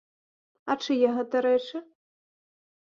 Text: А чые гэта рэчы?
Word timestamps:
А 0.67 0.77
чые 0.85 1.11
гэта 1.19 1.45
рэчы? 1.49 1.77